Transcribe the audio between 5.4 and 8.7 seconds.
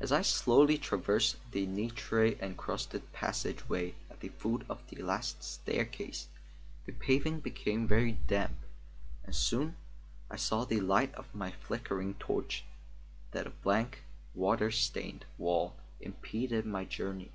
staircase, the paving became very damp,